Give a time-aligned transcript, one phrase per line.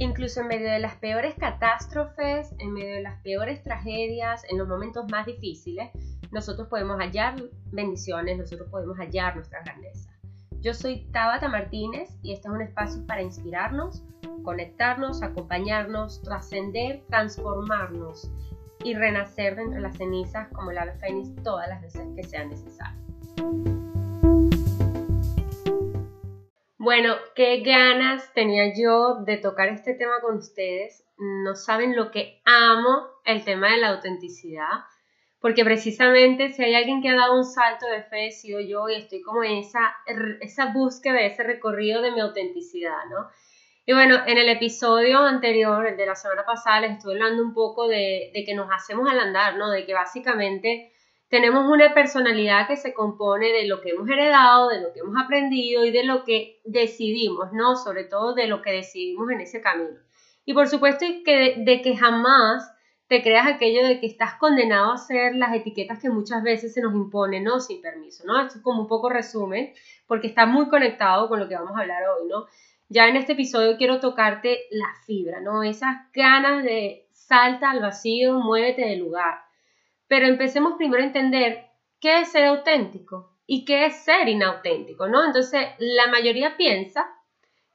[0.00, 4.68] Incluso en medio de las peores catástrofes, en medio de las peores tragedias, en los
[4.68, 5.90] momentos más difíciles,
[6.30, 7.34] nosotros podemos hallar
[7.72, 10.10] bendiciones, nosotros podemos hallar nuestra grandeza.
[10.60, 14.04] Yo soy Tabata Martínez y este es un espacio para inspirarnos,
[14.44, 18.30] conectarnos, acompañarnos, trascender, transformarnos
[18.84, 23.77] y renacer de entre las cenizas como la fénix todas las veces que sea necesario.
[26.88, 31.04] Bueno, qué ganas tenía yo de tocar este tema con ustedes.
[31.18, 34.86] No saben lo que amo el tema de la autenticidad,
[35.38, 38.88] porque precisamente si hay alguien que ha dado un salto de fe, he sido yo
[38.88, 39.94] y estoy como en esa,
[40.40, 43.28] esa búsqueda, ese recorrido de mi autenticidad, ¿no?
[43.84, 47.52] Y bueno, en el episodio anterior, el de la semana pasada, les estuve hablando un
[47.52, 49.70] poco de, de que nos hacemos al andar, ¿no?
[49.70, 50.90] De que básicamente
[51.28, 55.14] tenemos una personalidad que se compone de lo que hemos heredado, de lo que hemos
[55.22, 57.76] aprendido y de lo que decidimos, ¿no?
[57.76, 59.98] Sobre todo de lo que decidimos en ese camino.
[60.46, 62.72] Y por supuesto que de, que jamás
[63.08, 66.80] te creas aquello de que estás condenado a hacer las etiquetas que muchas veces se
[66.80, 67.60] nos imponen, ¿no?
[67.60, 68.40] Sin permiso, ¿no?
[68.40, 69.72] Esto es como un poco resumen,
[70.06, 72.46] porque está muy conectado con lo que vamos a hablar hoy, ¿no?
[72.88, 75.62] Ya en este episodio quiero tocarte la fibra, ¿no?
[75.62, 79.47] Esas ganas de salta al vacío, muévete del lugar
[80.08, 81.66] pero empecemos primero a entender
[82.00, 85.24] qué es ser auténtico y qué es ser inauténtico, ¿no?
[85.24, 87.06] Entonces, la mayoría piensa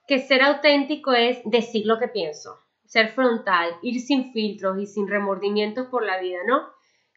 [0.07, 5.07] que ser auténtico es decir lo que pienso, ser frontal, ir sin filtros y sin
[5.07, 6.61] remordimientos por la vida, ¿no?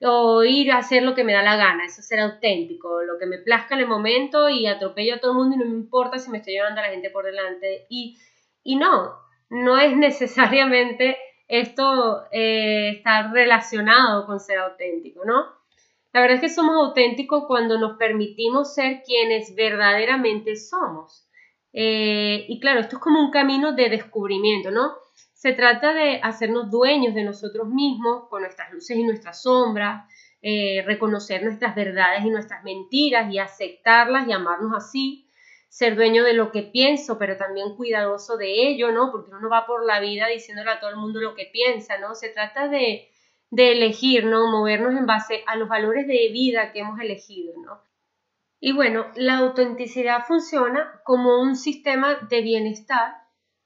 [0.03, 3.19] O ir a hacer lo que me da la gana, eso es ser auténtico, lo
[3.19, 5.77] que me plazca en el momento y atropello a todo el mundo y no me
[5.77, 7.87] importa si me estoy llevando a la gente por delante.
[7.89, 8.19] Y,
[8.62, 9.14] y no,
[9.48, 11.17] no es necesariamente
[11.49, 15.57] esto eh, está relacionado con ser auténtico, ¿no?
[16.13, 21.29] La verdad es que somos auténticos cuando nos permitimos ser quienes verdaderamente somos.
[21.73, 24.95] Eh, y claro, esto es como un camino de descubrimiento, ¿no?
[25.35, 30.83] Se trata de hacernos dueños de nosotros mismos con nuestras luces y nuestras sombras, eh,
[30.87, 35.25] reconocer nuestras verdades y nuestras mentiras y aceptarlas y amarnos así,
[35.76, 39.12] ser dueño de lo que pienso, pero también cuidadoso de ello, ¿no?
[39.12, 41.98] Porque uno no va por la vida diciéndole a todo el mundo lo que piensa,
[41.98, 42.14] ¿no?
[42.14, 43.10] Se trata de,
[43.54, 44.50] elegir, ¿no?
[44.50, 47.82] Movernos en base a los valores de vida que hemos elegido, ¿no?
[48.59, 53.12] Y bueno, la autenticidad funciona como un sistema de bienestar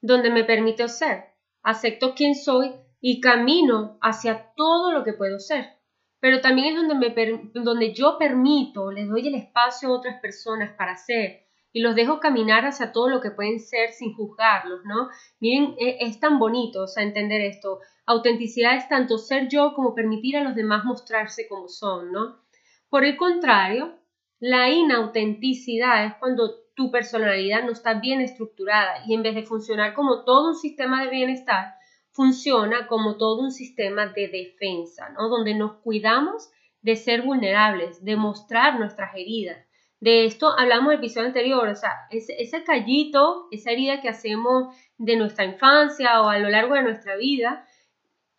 [0.00, 1.26] donde me permito ser,
[1.62, 5.78] acepto quién soy y camino hacia todo lo que puedo ser.
[6.18, 10.74] Pero también es donde, me, donde yo permito, les doy el espacio a otras personas
[10.76, 15.08] para ser, y los dejo caminar hacia todo lo que pueden ser sin juzgarlos, ¿no?
[15.38, 17.80] Miren, e, es, tan bonito, o sea, entender esto.
[18.06, 22.40] Autenticidad es tanto ser yo como permitir a los demás mostrarse como son, ¿no?
[22.88, 23.96] Por el contrario,
[24.40, 29.94] la inautenticidad es cuando tu personalidad no está bien estructurada y en vez de funcionar
[29.94, 31.74] como todo un sistema de bienestar,
[32.10, 35.28] funciona como todo un sistema de defensa, ¿no?
[35.28, 36.50] Donde nos cuidamos
[36.82, 39.58] de ser vulnerables, de mostrar nuestras heridas,
[40.00, 44.74] de esto hablamos en el episodio anterior, o sea, ese, callito, esa herida que hacemos
[44.96, 47.66] de nuestra infancia o a lo largo de nuestra vida,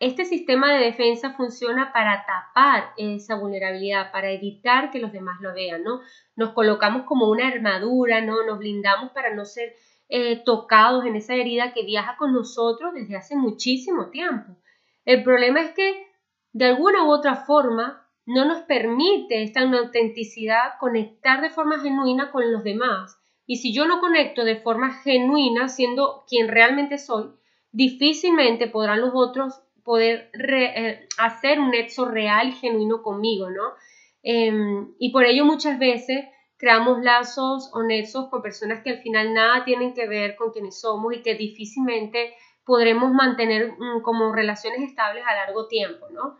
[0.00, 5.54] este sistema de defensa funciona para tapar esa vulnerabilidad, para evitar que los demás lo
[5.54, 6.00] vean, ¿no?
[6.34, 8.44] Nos colocamos como una armadura, ¿no?
[8.44, 9.76] Nos blindamos para no ser
[10.08, 14.56] eh, tocados en esa herida que viaja con nosotros desde hace muchísimo tiempo.
[15.04, 16.08] El problema es que
[16.52, 22.52] de alguna u otra forma no nos permite esta autenticidad conectar de forma genuina con
[22.52, 23.18] los demás.
[23.46, 27.30] Y si yo no conecto de forma genuina, siendo quien realmente soy,
[27.72, 33.74] difícilmente podrán los otros poder eh, hacer un nexo real y genuino conmigo, ¿no?
[34.22, 36.24] Em, y por ello muchas veces
[36.56, 40.80] creamos lazos o nexos con personas que al final nada tienen que ver con quienes
[40.80, 42.34] somos y que difícilmente
[42.64, 46.38] podremos mantener mm, como relaciones estables a largo tiempo, ¿no?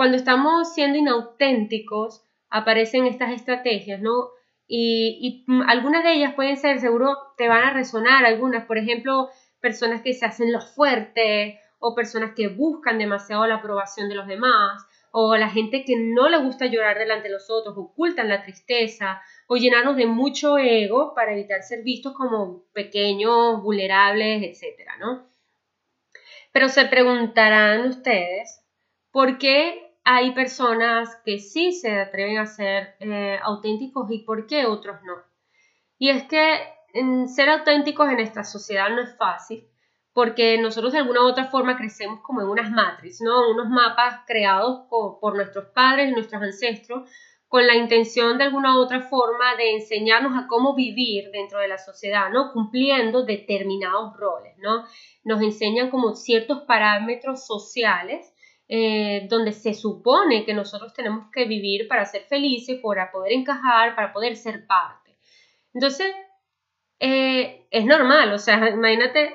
[0.00, 4.30] Cuando estamos siendo inauténticos, aparecen estas estrategias, ¿no?
[4.66, 9.28] Y, algunas de ellas pueden ser, seguro te van a resonar algunas, por ejemplo,
[9.60, 14.26] personas que se hacen los fuertes o personas que buscan demasiado la aprobación de los
[14.26, 14.82] demás
[15.12, 19.20] o la gente que no le gusta llorar delante de los otros, ocultan la tristeza
[19.48, 25.28] o llenarnos de mucho ego para evitar ser vistos como pequeños, vulnerables, etcétera, ¿no?
[26.52, 28.64] Pero se preguntarán ustedes,
[29.12, 34.66] ¿por qué hay personas que sí se atreven a ser eh, auténticos y por qué
[34.66, 35.14] otros no.
[35.98, 36.58] Y es que
[37.28, 39.68] ser auténticos en esta sociedad no es fácil
[40.12, 43.52] porque nosotros de alguna u otra forma crecemos como en unas matrices, ¿no?
[43.52, 47.08] Unos mapas creados por, nuestros padres y nuestros ancestros
[47.46, 51.68] con la intención de alguna u otra forma de enseñarnos a cómo vivir dentro de
[51.68, 52.52] la sociedad, ¿no?
[52.52, 54.86] Cumpliendo determinados roles, ¿no?
[55.22, 58.34] Nos enseñan como ciertos parámetros sociales
[58.72, 63.96] eh, donde se supone que nosotros tenemos que vivir para ser felices, para poder encajar,
[63.96, 65.16] para poder ser parte.
[65.74, 66.06] Entonces,
[67.00, 69.34] eh, es normal, o sea, imagínate,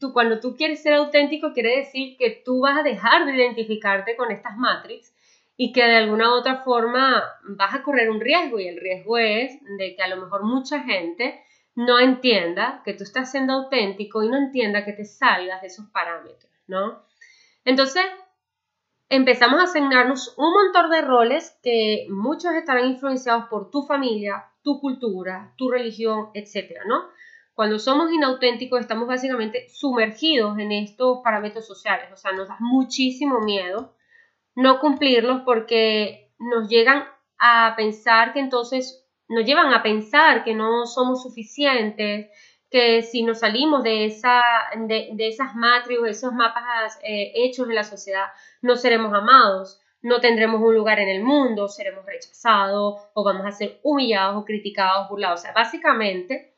[0.00, 4.16] tú, cuando tú quieres ser auténtico, quiere decir que tú vas a dejar de identificarte
[4.16, 5.14] con estas matrices
[5.58, 9.18] y que de alguna u otra forma vas a correr un riesgo y el riesgo
[9.18, 11.38] es de que a lo mejor mucha gente
[11.74, 15.90] no entienda que tú estás siendo auténtico y no entienda que te salgas de esos
[15.90, 17.04] parámetros, ¿no?
[17.66, 18.04] Entonces,
[19.14, 24.80] empezamos a asignarnos un montón de roles que muchos estarán influenciados por tu familia, tu
[24.80, 27.08] cultura, tu religión, etcétera, ¿no?
[27.54, 33.40] Cuando somos inauténticos estamos básicamente sumergidos en estos parámetros sociales, o sea, nos da muchísimo
[33.40, 33.94] miedo
[34.56, 37.04] no cumplirlos porque nos llegan
[37.38, 42.28] a pensar que entonces nos llevan a pensar que no somos suficientes,
[42.74, 44.42] que si nos salimos de, esa,
[44.74, 48.24] de, esas matrices, esos mapas eh, hechos en la sociedad,
[48.62, 53.52] no seremos amados, no tendremos un lugar en el mundo, seremos rechazados o vamos a
[53.52, 55.38] ser humillados o criticados, burlados.
[55.38, 56.56] O sea, básicamente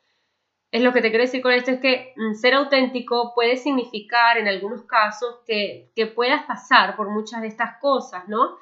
[0.71, 4.39] es lo que te quiero decir con esto es que mm, ser auténtico puede significar
[4.39, 8.57] en algunos casos que, que puedas pasar por muchas de estas cosas, ¿no?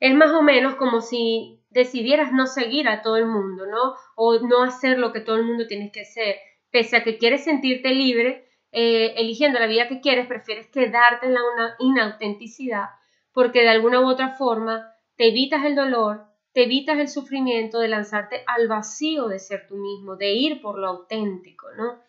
[0.00, 3.94] Es más o menos como si decidieras no seguir a todo el mundo, ¿no?
[4.16, 6.36] O no hacer lo que todo el mundo tiene que hacer.
[6.74, 11.34] Pese a que quieres sentirte libre, eh, eligiendo la vida que quieres, prefieres quedarte en
[11.34, 11.40] la
[11.78, 12.86] inautenticidad
[13.34, 17.88] porque de alguna u otra forma te evitas el dolor, te evitas el sufrimiento de
[17.88, 22.00] lanzarte al vacío de ser tú mismo, de ir por lo auténtico, ¿no?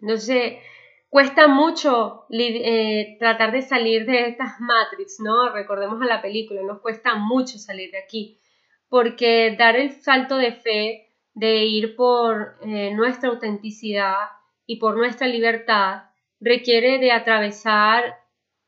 [0.00, 0.58] Entonces,
[1.08, 5.50] cuesta mucho eh, tratar de salir de estas matrix, ¿no?
[5.50, 8.38] Recordemos a la película, nos cuesta mucho salir de aquí,
[8.90, 11.03] porque dar el salto de fe,
[11.34, 14.14] de ir por eh, nuestra autenticidad
[14.66, 16.04] y por nuestra libertad,
[16.40, 18.16] requiere de atravesar,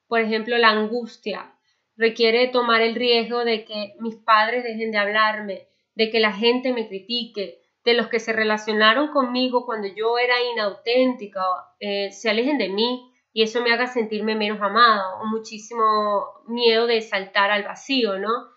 [0.08, 1.54] por ejemplo, la angustia,
[1.96, 6.72] requiere tomar el riesgo de que mis padres dejen de hablarme, de que la gente
[6.72, 11.40] me critique, de los que se relacionaron conmigo cuando yo era inauténtica,
[11.78, 16.86] eh, se alejen de mí y eso me haga sentirme menos amada o muchísimo miedo
[16.86, 18.55] de saltar al vacío, ¿no?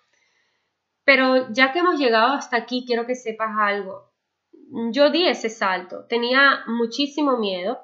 [1.09, 4.13] Pero ya que hemos llegado hasta aquí, quiero que sepas algo.
[4.91, 7.79] Yo di ese salto, tenía muchísimo miedo,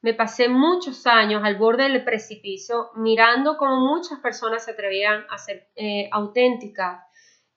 [0.00, 5.36] me pasé muchos años al borde del precipicio mirando cómo muchas personas se atrevían a
[5.36, 7.04] ser eh, auténticas.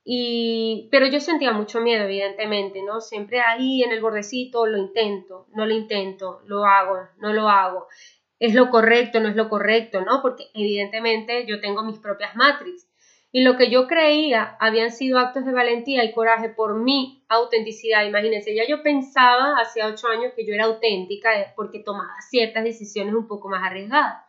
[0.04, 3.00] Y, pero yo sentía mucho miedo, evidentemente, ¿no?
[3.00, 7.88] Siempre ahí en el bordecito lo intento, no lo intento, lo hago, no lo hago.
[8.38, 10.22] Es lo correcto, no es lo correcto, ¿no?
[10.22, 12.94] Porque evidentemente yo tengo mis propias matrices
[13.36, 18.06] y lo que yo creía habían sido actos de valentía y coraje por mi autenticidad.
[18.06, 22.64] Imagínense, ya yo pensaba hace ocho años que yo era auténtica eh, porque tomaba ciertas
[22.64, 24.24] decisiones un poco más arriesgadas.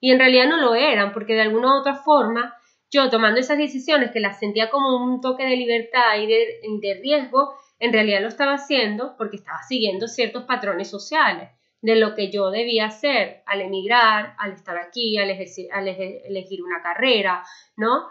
[0.00, 2.56] Y en realidad no lo eran, porque de alguna u otra forma
[2.90, 7.54] yo tomando esas decisiones que las sentía como un toque de libertad y de, riesgo,
[7.78, 11.50] en realidad lo estaba haciendo porque estaba siguiendo ciertos patrones sociales
[11.82, 17.44] de lo que yo debía hacer al emigrar, al estar aquí, al elegir una carrera,
[17.76, 18.08] ¿no?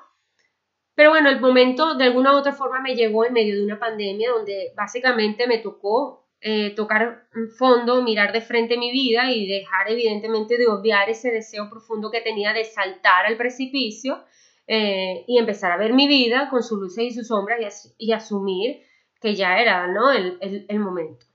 [1.00, 3.80] Pero bueno, el momento de alguna u otra forma me llegó en medio de una
[3.80, 7.24] pandemia donde básicamente me tocó eh, tocar
[7.58, 12.20] fondo, mirar de frente mi vida y dejar evidentemente de obviar ese deseo profundo que
[12.20, 14.26] tenía de saltar al precipicio
[14.68, 18.82] eh, y empezar a ver mi vida con sus luces y sus sombras y, asumir
[19.22, 20.12] que ya era ¿no?
[20.12, 21.26] el, el momento.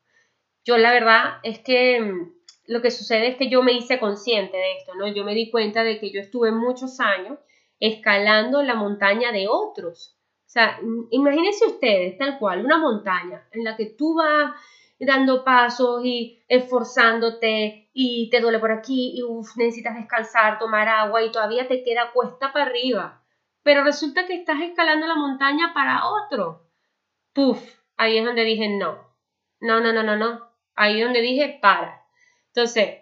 [0.63, 2.35] Yo la verdad es que mm,
[2.67, 5.09] lo que sucede es que yo me hice consciente de esto, ¿no?
[5.09, 7.39] Yo me di cuenta de que yo estuve muchos años
[7.81, 10.17] escalando la montaña de otros.
[10.47, 10.79] O sea,
[11.11, 14.53] imagínense ustedes, tal cual, una montaña en la que tú vas
[14.99, 19.23] dando pasos y esforzándote y te duele por aquí y
[19.57, 23.23] necesitas descansar, tomar agua y todavía te queda cuesta para arriba.
[23.63, 26.69] Pero resulta que estás escalando la montaña para otro.
[27.33, 27.61] Puf,
[27.97, 28.99] ahí es donde dije no.
[29.61, 30.49] No, no, no, no, no.
[30.75, 32.05] Ahí es donde dije para.
[32.49, 32.99] Entonces,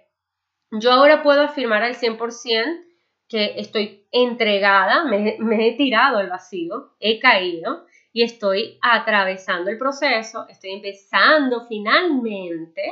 [0.71, 2.85] yo ahora puedo afirmar al 100%
[3.33, 10.47] que estoy entregada, me, he tirado al vacío, he caído y estoy atravesando el proceso,
[10.51, 12.83] estoy empezando finalmente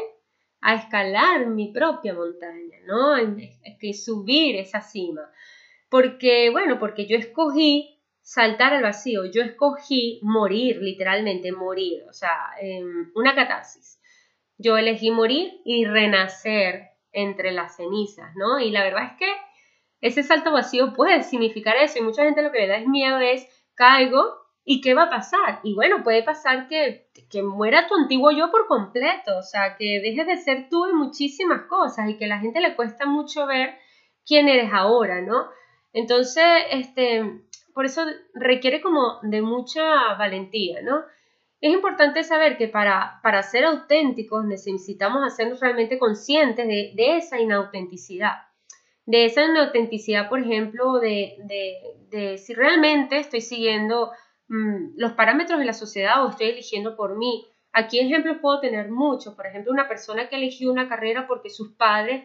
[0.62, 3.16] a escalar mi propia montaña, ¿no?
[3.78, 5.30] Que subir esa cima.
[5.90, 12.52] Porque, bueno, porque yo escogí saltar al vacío, yo escogí morir, literalmente morir, o sea,
[13.14, 14.00] una catarsis.
[14.56, 18.58] Yo elegí morir y renacer entre las cenizas, ¿no?
[18.58, 19.49] Y la verdad es que
[20.00, 23.18] ese salto vacío puede significar eso y mucha gente lo que le da es miedo
[23.18, 25.60] es caigo ¿Y qué va a pasar?
[25.62, 30.00] Y bueno, puede pasar que, que muera tu antiguo yo por completo, o sea, que
[30.00, 33.46] dejes de ser tú en muchísimas cosas y que a la gente le cuesta mucho
[33.46, 33.74] ver
[34.26, 35.48] quién eres ahora, ¿no?
[35.92, 37.42] Entonces, este,
[37.74, 38.04] por eso
[38.34, 41.02] requiere como de mucha valentía, ¿no?
[41.60, 47.40] Es importante saber que para, para ser auténticos necesitamos hacernos realmente conscientes de, de esa
[47.40, 48.49] inautenticidad.
[49.06, 51.74] De esa inautenticidad, por ejemplo, de, de,
[52.10, 54.10] de si realmente estoy siguiendo
[54.48, 57.46] mmm, los parámetros de la sociedad o estoy eligiendo por mí.
[57.72, 59.34] Aquí ejemplos puedo tener muchos.
[59.34, 62.24] Por ejemplo, una persona que eligió una carrera porque sus padres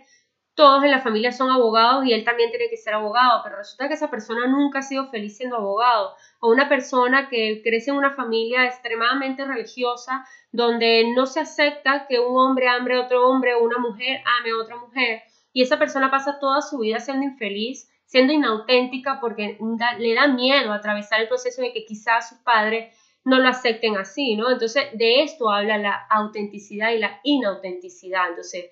[0.55, 3.89] todos en la familia son abogados y él también tiene que ser abogado, pero resulta
[3.89, 6.15] que esa persona nunca ha sido feliz siendo abogado.
[6.39, 12.19] O una persona que crece en una familia extremadamente religiosa donde no se acepta que
[12.19, 15.23] un hombre ame a otro hombre o una mujer ame a otra mujer.
[15.55, 19.57] Y esa persona pasa toda su vida siendo infeliz, siendo inauténtica porque
[19.99, 22.93] le da miedo atravesar el proceso de que quizás sus padres
[23.23, 24.51] no lo acepten así, ¿no?
[24.51, 28.27] Entonces, de esto habla la autenticidad y la inautenticidad.
[28.27, 28.65] Entonces,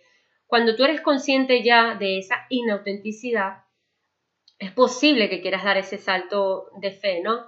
[0.46, 3.63] cuando tú eres consciente ya de esa inautenticidad,
[4.60, 7.46] es posible que quieras dar ese salto de fe, ¿no?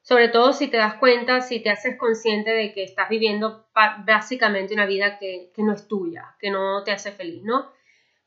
[0.00, 3.66] Sobre todo si te das cuenta, si te haces consciente de que estás viviendo
[4.06, 7.74] básicamente una vida que, no es tuya, que no te hace feliz, ¿no?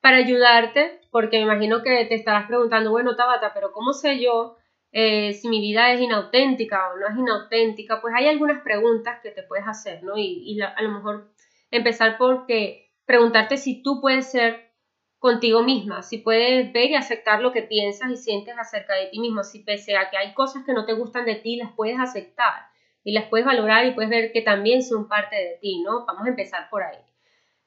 [0.01, 4.57] Para ayudarte, porque me imagino que te estarás preguntando, bueno, Tabata, pero ¿cómo sé yo
[4.91, 8.01] eh, si mi vida es inauténtica o no es inauténtica?
[8.01, 10.13] Pues hay algunas preguntas que te puedes hacer, ¿no?
[10.17, 11.31] Y, a lo mejor
[11.71, 14.71] empezar porque preguntarte si tú puedes ser
[15.19, 19.19] contigo misma, si puedes ver y aceptar lo que piensas y sientes acerca de ti
[19.19, 21.99] mismo, si pese a que hay cosas que no te gustan de ti, las puedes
[21.99, 22.67] aceptar
[23.03, 26.05] y las puedes valorar y puedes ver que también son parte de ti, ¿no?
[26.05, 26.97] Vamos a empezar por ahí.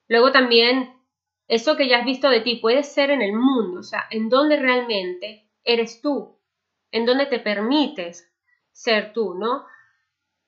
[0.06, 0.92] Luego también,
[1.50, 4.28] eso que ya has visto de ti puede ser en el mundo, o sea, en
[4.28, 6.38] donde realmente eres tú,
[6.90, 8.32] en donde te permites
[8.72, 9.64] ser tú, ¿no?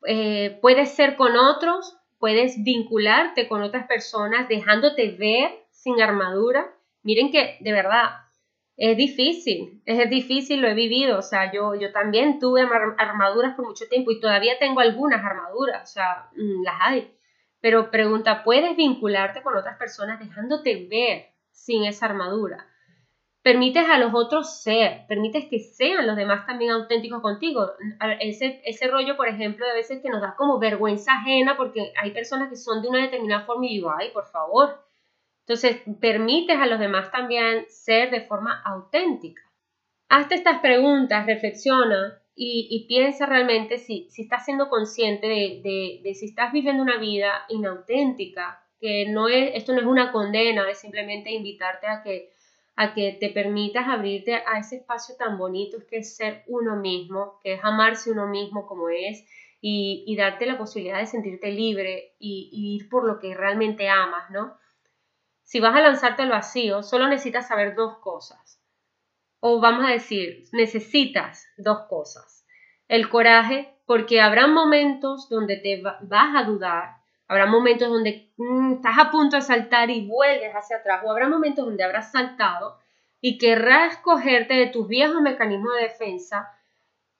[0.07, 6.73] Eh, puedes ser con otros puedes vincularte con otras personas dejándote ver sin armadura.
[7.03, 8.11] Miren que de verdad
[8.77, 13.67] es difícil, es difícil, lo he vivido, o sea, yo, yo también tuve armaduras por
[13.67, 17.13] mucho tiempo y todavía tengo algunas armaduras, o sea, mm, las hay.
[17.63, 22.67] Pero pregunta, ¿puedes vincularte con otras personas dejándote ver sin esa armadura?
[23.43, 27.73] permites a los otros ser, permites que sean los demás también auténticos contigo.
[28.21, 32.49] Ese, rollo, por ejemplo, de veces que nos da como vergüenza ajena porque hay personas
[32.49, 34.87] que son de una determinada forma y digo, ay, por favor.
[35.41, 39.43] Entonces, permites a los demás también ser de forma auténtica.
[40.09, 46.27] Hazte estas preguntas, reflexiona y, piensa realmente si, si, estás siendo consciente de, de, si
[46.27, 51.31] estás viviendo una vida inauténtica, que no es, esto no es una condena, es simplemente
[51.31, 52.33] invitarte a que
[52.77, 57.39] a que te permitas abrirte a ese espacio tan bonito que es ser uno mismo,
[57.43, 59.25] que es amarse uno mismo como es
[59.61, 64.57] y, darte la posibilidad de sentirte libre y, ir por lo que realmente amas, ¿no?
[65.43, 68.62] Si vas a lanzarte al vacío, solo necesitas saber dos cosas.
[69.45, 72.47] O vamos a decir, necesitas dos cosas.
[72.87, 78.99] El coraje, porque habrá momentos donde te vas a dudar, Habrá momentos donde mm, estás
[78.99, 82.77] a punto de saltar y vuelves hacia atrás, o habrá momentos donde habrás saltado
[83.23, 86.53] y querrás cogerte de tus viejos mecanismos de defensa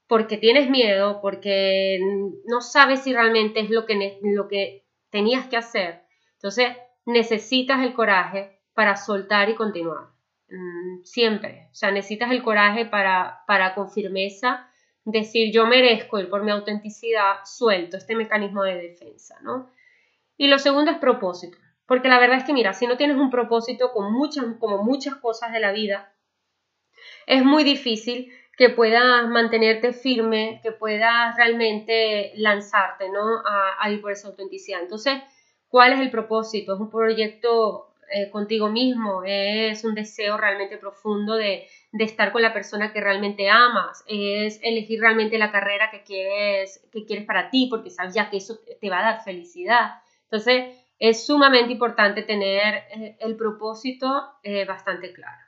[0.07, 1.99] porque tienes miedo, porque
[2.45, 6.03] no sabes si realmente es lo que, lo que tenías que hacer.
[6.35, 6.77] Entonces,
[7.07, 10.09] necesitas el coraje para soltar y continuar.
[10.53, 11.69] Mm, siempre.
[11.73, 14.69] O sea, necesitas el coraje para, para con firmeza
[15.05, 19.71] decir yo merezco ir por mi autenticidad, suelto este mecanismo de defensa, ¿no?
[20.37, 21.57] Y lo segundo es propósito.
[21.87, 25.17] Porque la verdad es que, mira, si no tienes un propósito con muchas, como muchas
[25.17, 26.13] cosas de la vida,
[27.27, 33.43] es muy difícil que puedas mantenerte firme, que puedas realmente lanzarte, ¿no?
[33.81, 34.83] A, ir por esa autenticidad.
[34.83, 35.15] Entonces,
[35.69, 36.75] ¿cuál es el propósito?
[36.75, 42.53] Es un proyecto eh, contigo mismo, es un deseo realmente profundo de, estar con la
[42.53, 47.69] persona que realmente amas, es elegir realmente la carrera que quieres, que quieres para ti,
[47.71, 50.03] porque sabes ya que eso te va a dar felicidad.
[50.25, 54.09] Entonces, es sumamente importante tener eh, el propósito
[54.43, 55.41] eh, bastante claro.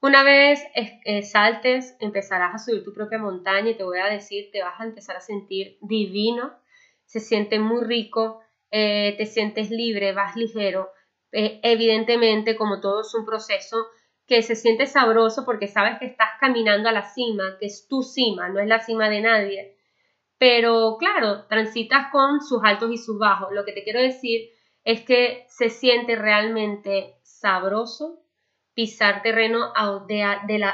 [0.00, 0.62] Una vez
[1.22, 4.84] saltes, empezarás a subir tu propia montaña y te voy a decir, te vas a
[4.84, 6.52] empezar a sentir divino,
[7.04, 10.93] se siente muy rico, te sientes libre, vas ligero.
[11.34, 13.86] Evidentemente, como todo es un proceso,
[14.26, 18.02] que se siente sabroso porque sabes que estás caminando a la cima, que es tu
[18.02, 19.76] cima, no es la cima de nadie.
[20.38, 23.48] Pero claro, transitas con sus altos y sus bajos.
[23.52, 24.50] Lo que te quiero decir
[24.84, 28.20] es que se siente realmente sabroso
[28.74, 29.72] pisar terreno
[30.08, 30.24] de,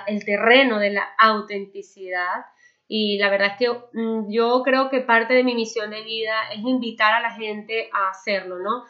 [0.06, 2.46] el terreno de la autenticidad
[2.88, 6.50] Y la verdad es que mm, yo creo que parte de mi misión de vida
[6.52, 8.84] es invitar a la gente a hacerlo, ¿no?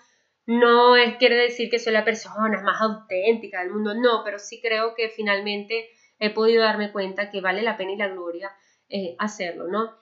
[0.50, 4.60] No es, quiere decir que soy la persona más auténtica del mundo, no, pero sí
[4.60, 8.50] creo que finalmente he podido darme cuenta que vale la pena y la gloria
[8.88, 9.94] eh, hacerlo, ¿no?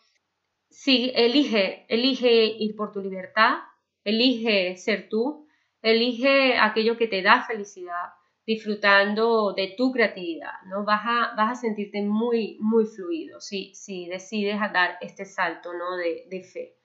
[0.70, 3.58] Sí, elige, elige ir por tu libertad,
[4.04, 5.46] elige ser tú,
[5.82, 8.14] elige aquello que te da felicidad,
[8.46, 10.82] disfrutando de tu creatividad, ¿no?
[10.82, 15.98] Vas a, vas a sentirte muy, muy fluido si, si decides dar este salto, ¿no?
[15.98, 16.78] De, de fe.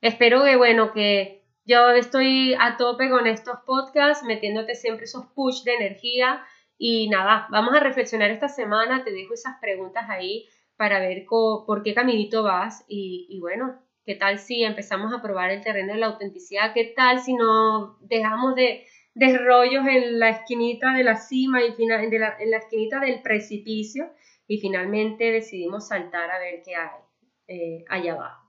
[0.00, 5.62] Espero que, bueno, que yo estoy a tope con estos podcasts, metiéndote siempre esos push
[5.64, 6.42] de energía
[6.78, 11.82] y nada, vamos a reflexionar esta semana, te dejo esas preguntas ahí para ver por
[11.82, 16.00] qué caminito vas y, y bueno, ¿qué tal si empezamos a probar el terreno de
[16.00, 16.72] la autenticidad?
[16.72, 21.72] ¿Qué tal si no dejamos de de rollos en la esquinita de la cima y
[21.72, 24.12] final, en la esquinita del precipicio
[24.46, 27.00] y finalmente decidimos saltar a ver qué hay
[27.48, 28.45] eh, allá abajo.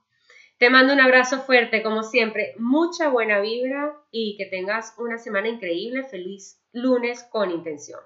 [0.58, 5.48] Te mando un abrazo fuerte, como siempre, mucha buena vibra y que tengas una semana
[5.48, 6.02] increíble.
[6.04, 8.00] Feliz lunes con intención.